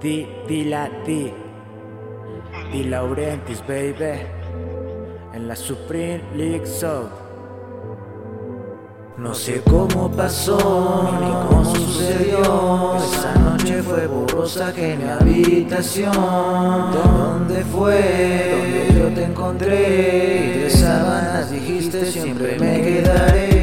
Di, 0.00 0.26
di 0.46 0.68
la 0.68 0.90
di. 1.04 1.32
Di 2.70 2.88
Laurentis, 2.88 3.62
baby. 3.62 4.20
En 5.32 5.48
la 5.48 5.54
Supreme 5.54 6.22
League 6.34 6.66
South. 6.66 7.10
No 9.16 9.32
sé 9.32 9.62
cómo 9.62 10.10
pasó, 10.10 11.10
ni 11.18 11.48
cómo 11.48 11.74
sucedió. 11.74 12.96
Esa 12.96 13.34
noche 13.36 13.82
fue 13.82 14.06
borrosa 14.06 14.70
que 14.74 14.96
mi 14.96 15.08
habitación. 15.08 16.12
¿Dónde 16.12 17.64
fue? 17.64 18.52
Donde 18.52 19.00
yo 19.00 19.14
te 19.14 19.24
encontré. 19.24 20.56
Y 20.56 20.58
de 20.64 20.70
sábanas 20.70 21.50
dijiste 21.50 22.04
siempre 22.04 22.58
me 22.58 22.82
quedaré. 22.82 23.55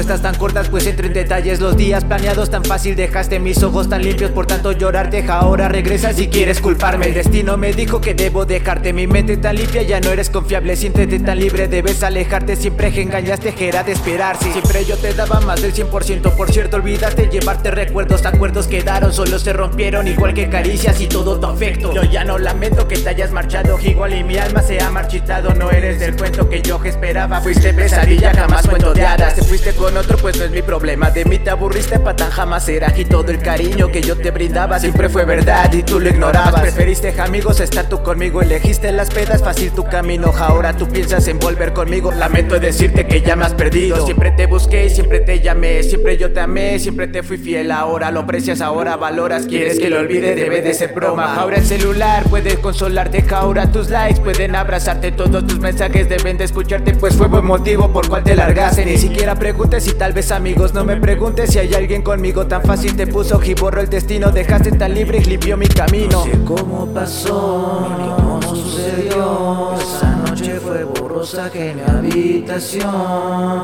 Respuestas 0.00 0.32
tan 0.32 0.40
cortas, 0.40 0.70
pues 0.70 0.86
entro 0.86 1.06
en 1.06 1.12
detalles 1.12 1.60
los 1.60 1.76
días 1.76 2.06
planeados 2.06 2.48
tan 2.48 2.64
fácil 2.64 2.96
dejaste 2.96 3.38
mis 3.38 3.62
ojos 3.62 3.86
tan 3.86 4.00
limpios 4.00 4.30
por 4.30 4.46
tanto 4.46 4.72
llorar 4.72 5.10
deja 5.10 5.34
ahora 5.34 5.68
regresa 5.68 6.14
si 6.14 6.28
quieres 6.28 6.62
culparme. 6.62 7.08
El 7.08 7.12
destino 7.12 7.58
me 7.58 7.74
dijo 7.74 8.00
que 8.00 8.14
debo 8.14 8.46
dejarte 8.46 8.94
mi 8.94 9.06
mente 9.06 9.36
tan 9.36 9.56
limpia 9.56 9.82
ya 9.82 10.00
no 10.00 10.08
eres 10.08 10.30
confiable 10.30 10.74
siéntete 10.74 11.20
tan 11.20 11.38
libre 11.38 11.68
debes 11.68 12.02
alejarte 12.02 12.56
siempre 12.56 12.90
que 12.90 13.02
engañaste 13.02 13.54
era 13.58 13.82
de 13.82 13.92
esperarse 13.92 14.50
siempre 14.50 14.86
yo 14.86 14.96
te 14.96 15.12
daba 15.12 15.38
más 15.40 15.60
del 15.60 15.74
100% 15.74 16.34
por 16.34 16.50
cierto 16.50 16.78
olvidaste 16.78 17.28
llevarte 17.30 17.70
recuerdos 17.70 18.24
acuerdos 18.24 18.68
quedaron 18.68 19.12
solo 19.12 19.38
se 19.38 19.52
rompieron 19.52 20.08
igual 20.08 20.32
que 20.32 20.48
caricias 20.48 20.98
y 21.02 21.08
todo 21.08 21.38
tu 21.38 21.46
afecto. 21.46 21.92
Yo 21.92 22.04
ya 22.04 22.24
no 22.24 22.38
lamento 22.38 22.88
que 22.88 22.96
te 22.96 23.10
hayas 23.10 23.32
marchado 23.32 23.78
igual 23.78 24.14
y 24.14 24.24
mi 24.24 24.38
alma 24.38 24.62
se 24.62 24.80
ha 24.80 24.88
marchitado 24.88 25.52
no 25.52 25.70
eres 25.70 26.00
del 26.00 26.16
cuento 26.16 26.48
que 26.48 26.62
yo 26.62 26.82
esperaba 26.82 27.42
fuiste 27.42 27.74
pesadilla 27.74 28.32
jamás 28.32 28.66
cuento 28.66 28.94
de 28.94 29.04
hadas 29.04 29.34
te 29.34 29.42
fuiste 29.42 29.74
otro 29.96 30.16
pues 30.18 30.38
no 30.38 30.44
es 30.44 30.50
mi 30.50 30.62
problema. 30.62 31.10
De 31.10 31.24
mí 31.24 31.38
te 31.38 31.50
aburriste 31.50 31.98
pa' 31.98 32.14
tan 32.14 32.30
jamás 32.30 32.68
era. 32.68 32.92
Y 32.96 33.04
todo 33.04 33.30
el 33.30 33.38
cariño 33.38 33.88
que 33.88 34.02
yo 34.02 34.16
te 34.16 34.30
brindaba 34.30 34.78
siempre 34.78 35.08
fue 35.08 35.24
verdad 35.24 35.72
y 35.72 35.82
tú 35.82 36.00
lo 36.00 36.08
ignorabas. 36.08 36.60
Preferiste 36.60 37.14
amigos 37.20 37.60
estar 37.60 37.88
tú 37.88 38.02
conmigo. 38.02 38.42
Elegiste 38.42 38.92
las 38.92 39.10
pedas 39.10 39.42
fácil 39.42 39.72
tu 39.72 39.84
camino. 39.84 40.32
Ahora 40.38 40.76
tú 40.76 40.88
piensas 40.88 41.26
en 41.28 41.38
volver 41.38 41.72
conmigo. 41.72 42.12
Lamento 42.12 42.58
decirte 42.58 43.06
que 43.06 43.22
ya 43.22 43.36
me 43.36 43.44
has 43.44 43.54
perdido. 43.54 44.04
Siempre 44.04 44.30
te 44.32 44.46
busqué 44.46 44.86
y 44.86 44.90
siempre 44.90 45.20
te 45.20 45.40
llamé. 45.40 45.82
Siempre 45.82 46.16
yo 46.16 46.32
te 46.32 46.40
amé, 46.40 46.78
siempre 46.78 47.08
te 47.08 47.22
fui 47.22 47.36
fiel. 47.36 47.70
Ahora 47.70 48.10
lo 48.10 48.20
aprecias, 48.20 48.60
ahora 48.60 48.96
valoras. 48.96 49.46
Quieres 49.46 49.78
que 49.78 49.90
lo 49.90 49.98
olvide, 49.98 50.34
debe 50.34 50.62
de 50.62 50.74
ser 50.74 50.92
broma. 50.92 51.36
Ahora 51.36 51.56
el 51.56 51.66
celular 51.66 52.24
puede 52.24 52.56
consolarte. 52.56 53.24
Ahora 53.30 53.70
tus 53.70 53.90
likes 53.90 54.20
pueden 54.20 54.56
abrazarte. 54.56 55.12
Todos 55.12 55.46
tus 55.46 55.58
mensajes 55.58 56.08
deben 56.08 56.38
de 56.38 56.44
escucharte 56.44 56.94
Pues 56.94 57.14
fue 57.14 57.28
buen 57.28 57.44
motivo 57.44 57.92
por 57.92 58.08
cual 58.08 58.24
te 58.24 58.34
largaste. 58.34 58.84
Ni 58.84 58.98
siquiera 58.98 59.34
pregunté 59.80 59.90
si 59.92 59.94
tal 59.94 60.12
vez 60.12 60.30
amigos 60.30 60.74
no 60.74 60.84
me 60.84 60.96
preguntes 60.96 61.50
si 61.50 61.58
hay 61.58 61.74
alguien 61.74 62.02
conmigo 62.02 62.46
tan 62.46 62.62
fácil. 62.62 62.96
Te 62.96 63.06
puso 63.06 63.40
y 63.42 63.54
borró 63.54 63.80
el 63.80 63.88
destino 63.88 64.30
dejaste 64.30 64.72
tan 64.72 64.94
libre 64.94 65.18
y 65.18 65.24
limpió 65.24 65.56
mi 65.56 65.66
camino. 65.66 66.10
No 66.10 66.24
sé 66.24 66.38
cómo 66.44 66.86
pasó 66.92 67.96
ni 67.98 68.22
cómo 68.22 68.42
sucedió. 68.42 69.74
Esa 69.78 70.16
noche 70.16 70.60
fue 70.60 70.84
borrosa 70.84 71.50
que 71.50 71.74
mi 71.74 71.82
habitación. 71.82 72.90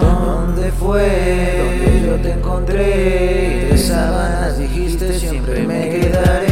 ¿Dónde 0.00 0.72
fue? 0.72 1.80
Donde 1.80 2.06
yo 2.06 2.16
te 2.22 2.32
encontré. 2.32 3.66
Y 3.68 3.72
de 3.72 3.78
sábanas 3.78 4.58
dijiste 4.58 5.18
siempre 5.18 5.62
me 5.62 5.88
quedaré 5.90 6.49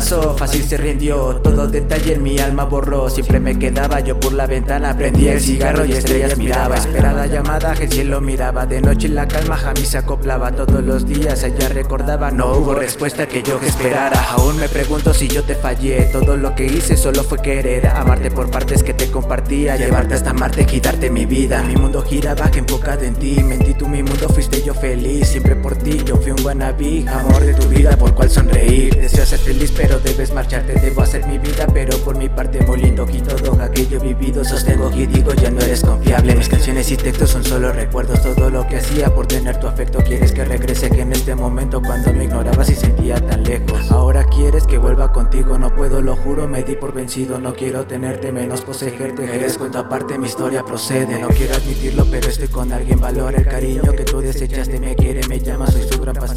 fácil 0.00 0.64
se 0.64 0.76
rindió 0.76 1.36
Todo 1.42 1.66
detalle 1.66 2.14
en 2.14 2.22
mi 2.22 2.38
alma 2.38 2.64
borró. 2.64 3.10
Siempre 3.10 3.40
me 3.40 3.58
quedaba 3.58 4.00
yo 4.00 4.18
por 4.18 4.32
la 4.32 4.46
ventana 4.46 4.96
Prendí 4.96 5.28
el 5.28 5.40
cigarro 5.40 5.84
y 5.84 5.92
estrellas 5.92 6.36
miraba. 6.38 6.76
Esperada 6.76 7.26
llamada 7.26 7.74
que 7.74 7.84
el 7.84 7.92
cielo 7.92 8.20
miraba. 8.20 8.66
De 8.66 8.80
noche 8.80 9.08
la 9.08 9.28
calma 9.28 9.56
Jamí 9.56 9.84
se 9.84 9.98
acoplaba. 9.98 10.52
Todos 10.52 10.82
los 10.82 11.06
días 11.06 11.42
ella 11.44 11.68
recordaba 11.68 12.30
No 12.30 12.54
hubo 12.54 12.74
respuesta 12.74 13.26
que 13.26 13.42
yo 13.42 13.60
esperara. 13.62 14.30
Aún 14.30 14.56
me 14.56 14.68
pregunto 14.68 15.12
si 15.12 15.28
yo 15.28 15.42
te 15.44 15.54
fallé. 15.54 16.08
Todo 16.12 16.36
lo 16.36 16.54
que 16.54 16.64
hice 16.64 16.96
solo 16.96 17.22
fue 17.22 17.38
querer 17.38 17.86
Amarte 17.86 18.30
por 18.30 18.50
partes 18.50 18.82
que 18.82 18.94
te 18.94 19.10
compartía. 19.10 19.76
Llevarte 19.76 20.14
hasta 20.14 20.32
Marte, 20.32 20.64
quitarte 20.64 21.10
mi 21.10 21.26
vida. 21.26 21.62
Mi 21.62 21.76
mundo 21.76 22.02
giraba 22.02 22.50
que 22.50 22.60
enfocado 22.60 23.02
en 23.02 23.14
ti. 23.14 23.42
Mentí 23.42 23.74
tú 23.74 23.86
mi 23.86 24.02
mundo, 24.02 24.28
fuiste 24.28 24.62
yo 24.62 24.74
feliz. 24.74 25.28
Siempre 25.28 25.56
por 25.56 25.76
ti, 25.76 26.02
yo 26.04 26.16
fui 26.16 26.32
un 26.32 26.44
wannabe. 26.44 27.04
Amor 27.08 27.40
de 27.44 27.54
tu 27.54 27.68
vida 27.68 27.96
por 27.96 28.14
cual 28.14 28.30
sonreír. 28.30 28.96
Deseo 28.96 29.26
ser 29.26 29.38
feliz 29.38 29.72
pero 29.76 29.89
debes 29.98 30.32
marcharte 30.32 30.74
Debo 30.74 31.02
hacer 31.02 31.26
mi 31.26 31.38
vida 31.38 31.66
pero 31.72 31.96
por 31.98 32.16
mi 32.16 32.28
parte 32.28 32.60
muy 32.62 32.80
lindo 32.80 33.06
Y 33.12 33.20
todo 33.20 33.60
aquello 33.60 34.00
vivido 34.00 34.44
sostengo 34.44 34.90
y 34.94 35.06
digo 35.06 35.32
ya 35.34 35.50
no 35.50 35.60
eres 35.60 35.82
confiable. 35.82 36.36
Mis 36.36 36.48
canciones 36.48 36.90
y 36.90 36.96
textos 36.96 37.30
son 37.30 37.44
solo 37.44 37.72
recuerdos 37.72 38.22
Todo 38.22 38.50
lo 38.50 38.66
que 38.66 38.76
hacía 38.76 39.14
por 39.14 39.26
tener 39.26 39.58
tu 39.58 39.66
afecto. 39.66 39.98
Quieres 39.98 40.32
que 40.32 40.44
regrese 40.44 40.90
que 40.90 41.02
en 41.02 41.12
este 41.12 41.34
momento 41.34 41.82
cuando 41.82 42.12
me 42.12 42.24
ignorabas 42.24 42.70
y 42.70 42.74
sentía 42.74 43.20
tan 43.20 43.42
lejos. 43.42 43.90
Ahora 43.90 44.24
quieres 44.24 44.66
que 44.66 44.78
vuelva 44.78 45.12
contigo 45.12 45.58
No 45.58 45.74
puedo, 45.74 46.00
lo 46.00 46.16
juro, 46.16 46.46
me 46.48 46.62
di 46.62 46.76
por 46.76 46.92
vencido. 46.92 47.38
No 47.38 47.54
quiero 47.54 47.86
tenerte 47.86 48.32
menos 48.32 48.62
poseerte 48.62 49.24
Eres 49.34 49.58
cuento 49.58 49.78
aparte, 49.78 50.18
mi 50.18 50.26
historia 50.26 50.64
procede. 50.64 51.20
No 51.20 51.28
quiero 51.28 51.54
admitirlo 51.54 52.06
pero 52.10 52.28
estoy 52.28 52.48
con 52.48 52.72
alguien 52.72 53.00
Valora 53.00 53.38
el 53.38 53.46
cariño 53.46 53.92
que 53.92 54.04
tú 54.04 54.20
desechaste 54.20 54.78
Me 54.80 54.94
quiere, 54.94 55.26
me 55.28 55.40
llama, 55.40 55.66
soy 55.66 55.82
su 55.82 56.00
gran 56.00 56.14
pasión 56.14 56.29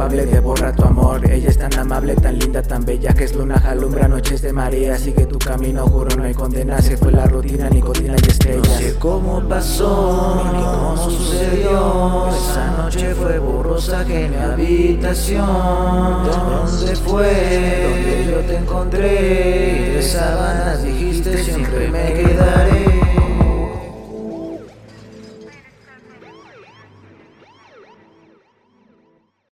culpable 0.00 0.24
de 0.24 0.72
tu 0.72 0.84
amor. 0.84 1.30
Ella 1.30 1.50
es 1.50 1.58
tan 1.58 1.78
amable, 1.78 2.14
tan 2.14 2.38
linda 2.38 2.62
tan 2.62 2.84
bella 2.84 3.12
que 3.12 3.24
es 3.24 3.34
luna 3.34 3.56
alumbra 3.66 4.08
noches 4.08 4.40
de 4.40 4.52
marea. 4.52 4.96
Sigue 4.96 5.26
tu 5.26 5.38
camino, 5.38 5.86
juro 5.86 6.16
no 6.16 6.24
hay 6.24 6.32
condena. 6.32 6.80
Se 6.80 6.96
fue 6.96 7.12
la 7.12 7.26
rutina, 7.26 7.68
nicotina 7.68 8.14
y 8.14 8.28
estrellas. 8.28 8.66
No 8.66 8.78
sé 8.78 8.94
cómo 8.98 9.40
pasó, 9.48 10.42
ni 10.54 10.60
cómo 10.62 10.96
sucedió. 10.96 12.28
Esa 12.28 12.76
noche 12.78 13.14
fue 13.14 13.38
borrosa 13.38 14.04
que 14.06 14.28
mi 14.28 14.36
habitación. 14.36 15.46
¿Dónde 15.46 16.96
fue? 16.96 17.82
Donde 17.82 18.30
yo 18.30 18.38
te 18.46 18.56
encontré. 18.56 19.90
Y 19.90 19.94
de 19.96 20.02
sábanas 20.02 20.82
dijiste 20.82 21.44
siempre 21.44 21.90
me 21.90 22.14
quedé 22.14 22.89